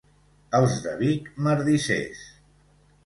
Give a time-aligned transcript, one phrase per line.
[0.59, 2.25] Els de Vic, merdissers.